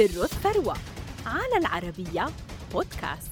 سر 0.00 0.24
الثروة 0.24 0.74
على 1.26 1.56
العربية 1.56 2.26
بودكاست. 2.72 3.30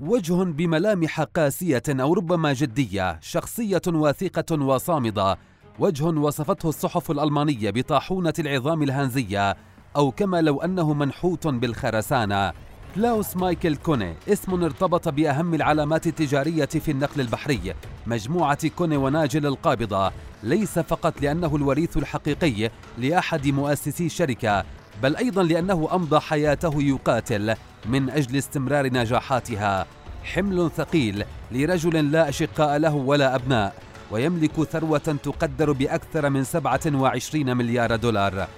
وجه 0.00 0.34
بملامح 0.44 1.20
قاسية 1.20 1.82
أو 1.88 2.14
ربما 2.14 2.52
جدية 2.52 3.18
شخصية 3.20 3.82
واثقة 3.86 4.62
وصامدة. 4.62 5.38
وجه 5.78 6.04
وصفته 6.04 6.68
الصحف 6.68 7.10
الألمانية 7.10 7.70
بطاحونة 7.70 8.34
العظام 8.38 8.82
الهنزية 8.82 9.56
أو 9.96 10.10
كما 10.10 10.42
لو 10.42 10.60
أنه 10.60 10.92
منحوت 10.92 11.46
بالخرسانة. 11.46 12.52
كلاوس 12.96 13.36
مايكل 13.36 13.76
كوني 13.76 14.14
اسم 14.28 14.64
ارتبط 14.64 15.08
بأهم 15.08 15.54
العلامات 15.54 16.06
التجارية 16.06 16.64
في 16.64 16.90
النقل 16.90 17.20
البحري 17.20 17.74
مجموعة 18.06 18.68
كوني 18.68 18.96
وناجل 18.96 19.46
القابضة. 19.46 20.12
ليس 20.42 20.78
فقط 20.78 21.22
لأنه 21.22 21.56
الوريث 21.56 21.96
الحقيقي 21.96 22.70
لأحد 22.98 23.46
مؤسسي 23.46 24.06
الشركة 24.06 24.64
بل 25.02 25.16
أيضا 25.16 25.42
لأنه 25.42 25.88
أمضى 25.92 26.20
حياته 26.20 26.82
يقاتل 26.82 27.54
من 27.86 28.10
أجل 28.10 28.36
استمرار 28.36 28.86
نجاحاتها. 28.86 29.86
حمل 30.24 30.70
ثقيل 30.76 31.24
لرجل 31.52 32.10
لا 32.10 32.28
أشقاء 32.28 32.78
له 32.78 32.94
ولا 32.94 33.34
أبناء 33.34 33.74
ويملك 34.10 34.62
ثروة 34.62 34.98
تقدر 34.98 35.72
بأكثر 35.72 36.30
من 36.30 36.44
27 36.44 37.56
مليار 37.56 37.96
دولار. 37.96 38.48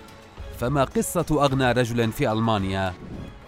فما 0.58 0.84
قصة 0.84 1.26
أغنى 1.30 1.72
رجل 1.72 2.12
في 2.12 2.32
ألمانيا؟ 2.32 2.94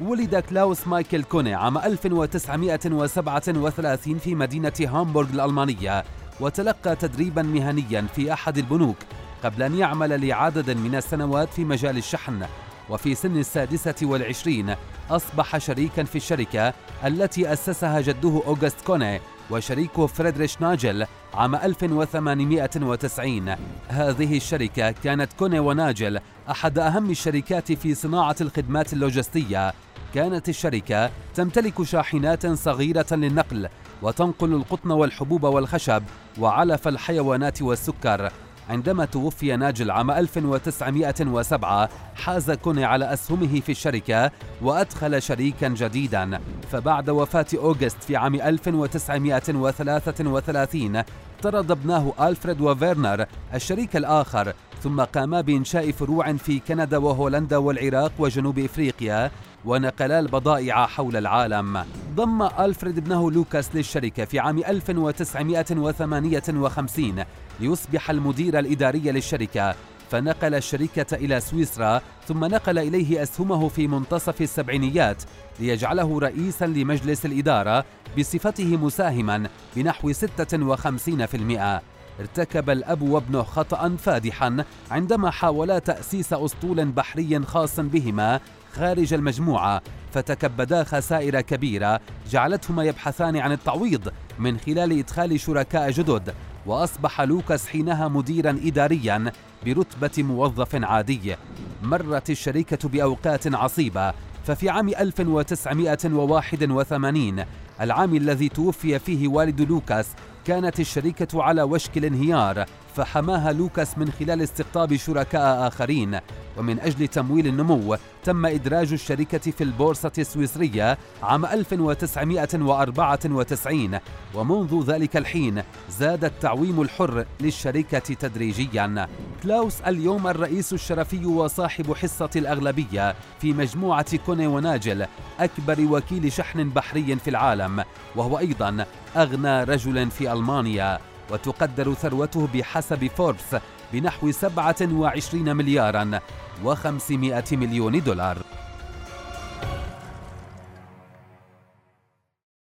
ولد 0.00 0.36
كلاوس 0.36 0.86
مايكل 0.86 1.22
كوني 1.22 1.54
عام 1.54 1.78
1937 1.78 4.18
في 4.18 4.34
مدينة 4.34 4.72
هامبورغ 4.80 5.30
الألمانية 5.30 6.04
وتلقى 6.40 6.96
تدريبا 6.96 7.42
مهنيا 7.42 8.06
في 8.14 8.32
أحد 8.32 8.58
البنوك 8.58 8.96
قبل 9.44 9.62
أن 9.62 9.78
يعمل 9.78 10.28
لعدد 10.28 10.70
من 10.70 10.94
السنوات 10.94 11.48
في 11.48 11.64
مجال 11.64 11.98
الشحن. 11.98 12.42
وفي 12.90 13.14
سن 13.14 13.36
السادسة 13.36 13.94
والعشرين 14.02 14.74
أصبح 15.10 15.58
شريكا 15.58 16.04
في 16.04 16.16
الشركة 16.16 16.74
التي 17.04 17.52
أسسها 17.52 18.00
جده 18.00 18.42
أوغست 18.46 18.80
كوني 18.86 19.20
وشريكه 19.50 20.06
فريدريش 20.06 20.60
ناجل 20.60 21.06
عام 21.34 21.54
1890 21.54 23.54
هذه 23.88 24.36
الشركة 24.36 24.90
كانت 24.90 25.32
كوني 25.32 25.58
وناجل 25.58 26.20
أحد 26.50 26.78
أهم 26.78 27.10
الشركات 27.10 27.72
في 27.72 27.94
صناعة 27.94 28.36
الخدمات 28.40 28.92
اللوجستية. 28.92 29.72
كانت 30.14 30.48
الشركة 30.48 31.10
تمتلك 31.34 31.82
شاحنات 31.82 32.46
صغيرة 32.46 33.06
للنقل 33.12 33.68
وتنقل 34.02 34.54
القطن 34.54 34.90
والحبوب 34.90 35.44
والخشب 35.44 36.02
وعلف 36.38 36.88
الحيوانات 36.88 37.62
والسكر. 37.62 38.32
عندما 38.70 39.04
توفي 39.04 39.56
ناجل 39.56 39.90
عام 39.90 40.10
1907 40.10 41.88
حاز 42.14 42.50
كوني 42.50 42.84
على 42.84 43.12
أسهمه 43.12 43.60
في 43.60 43.72
الشركة 43.72 44.30
وأدخل 44.62 45.22
شريكا 45.22 45.68
جديدا. 45.68 46.40
فبعد 46.72 47.10
وفاة 47.10 47.46
أوغست 47.54 48.02
في 48.02 48.16
عام 48.16 48.34
1933 48.34 51.02
طرد 51.42 51.70
ابناه 51.70 52.12
ألفريد 52.20 52.60
وفيرنر 52.60 53.26
الشريك 53.54 53.96
الآخر 53.96 54.52
ثم 54.82 55.00
قاما 55.00 55.40
بإنشاء 55.40 55.92
فروع 55.92 56.32
في 56.32 56.60
كندا 56.68 56.98
وهولندا 56.98 57.56
والعراق 57.56 58.12
وجنوب 58.18 58.58
إفريقيا 58.58 59.30
ونقلا 59.64 60.20
البضائع 60.20 60.86
حول 60.86 61.16
العالم. 61.16 61.84
ضم 62.14 62.42
ألفريد 62.42 62.98
ابنه 62.98 63.30
لوكاس 63.30 63.74
للشركة 63.74 64.24
في 64.24 64.38
عام 64.38 64.58
1958 64.58 67.24
ليصبح 67.60 68.10
المدير 68.10 68.58
الإداري 68.58 69.12
للشركة. 69.12 69.74
فنقل 70.10 70.54
الشركة 70.54 71.16
إلى 71.16 71.40
سويسرا 71.40 72.00
ثم 72.28 72.44
نقل 72.44 72.78
إليه 72.78 73.22
أسهمه 73.22 73.68
في 73.68 73.88
منتصف 73.88 74.42
السبعينيات 74.42 75.22
ليجعله 75.60 76.18
رئيسا 76.18 76.64
لمجلس 76.64 77.26
الإدارة 77.26 77.84
بصفته 78.18 78.76
مساهما 78.76 79.48
بنحو 79.76 80.12
56% 80.12 81.80
ارتكب 82.20 82.70
الأب 82.70 83.02
وابنه 83.02 83.42
خطأ 83.42 83.96
فادحا 83.96 84.64
عندما 84.90 85.30
حاولا 85.30 85.78
تأسيس 85.78 86.32
أسطول 86.32 86.84
بحري 86.84 87.40
خاص 87.40 87.80
بهما 87.80 88.40
خارج 88.72 89.14
المجموعة. 89.14 89.82
فتكبدا 90.12 90.84
خسائر 90.84 91.40
كبيرة 91.40 92.00
جعلتهما 92.30 92.84
يبحثان 92.84 93.36
عن 93.36 93.52
التعويض 93.52 94.12
من 94.38 94.58
خلال 94.58 94.98
إدخال 94.98 95.40
شركاء 95.40 95.90
جدد. 95.90 96.34
وأصبح 96.66 97.20
لوكاس 97.20 97.68
حينها 97.68 98.08
مديرا 98.08 98.60
إداريا 98.64 99.32
برتبة 99.66 100.22
موظف 100.22 100.84
عادي. 100.84 101.36
مرت 101.82 102.30
الشركة 102.30 102.88
بأوقات 102.88 103.54
عصيبة 103.54 104.12
ففي 104.44 104.68
عام 104.68 104.88
1981 104.88 107.44
العام 107.80 108.16
الذي 108.16 108.48
توفي 108.48 108.98
فيه 108.98 109.28
والد 109.28 109.60
لوكاس 109.60 110.06
كانت 110.44 110.80
الشركة 110.80 111.42
على 111.42 111.62
وشك 111.62 111.98
الانهيار 111.98 112.64
فحماها 112.96 113.52
لوكاس 113.52 113.98
من 113.98 114.10
خلال 114.10 114.42
استقطاب 114.42 114.96
شركاء 114.96 115.66
آخرين. 115.66 116.18
ومن 116.60 116.80
أجل 116.80 117.08
تمويل 117.08 117.46
النمو 117.46 117.96
تم 118.24 118.46
إدراج 118.46 118.92
الشركة 118.92 119.50
في 119.50 119.64
البورصة 119.64 120.12
السويسرية 120.18 120.98
عام 121.22 121.46
1994 121.46 123.98
ومنذ 124.34 124.84
ذلك 124.86 125.16
الحين 125.16 125.62
زاد 125.90 126.24
التعويم 126.24 126.82
الحر 126.82 127.24
للشركة 127.40 127.98
تدريجيا. 127.98 129.08
كلاوس 129.42 129.80
اليوم 129.80 130.26
الرئيس 130.26 130.72
الشرفي 130.72 131.26
وصاحب 131.26 131.94
حصة 131.94 132.30
الأغلبية 132.36 133.14
في 133.40 133.52
مجموعة 133.52 134.16
كوني 134.16 134.46
وناجل 134.46 135.06
أكبر 135.40 135.86
وكيل 135.90 136.32
شحن 136.32 136.70
بحري 136.70 137.16
في 137.16 137.30
العالم 137.30 137.84
وهو 138.16 138.38
أيضا 138.38 138.86
أغنى 139.16 139.64
رجل 139.64 140.10
في 140.10 140.32
ألمانيا. 140.32 140.98
وتقدر 141.30 141.94
ثروته 141.94 142.48
بحسب 142.54 143.06
فوربس 143.06 143.56
بنحو 143.92 144.30
27 144.30 145.56
مليارا. 145.56 146.20
و500 146.64 147.52
مليون 147.52 147.98
دولار. 147.98 148.36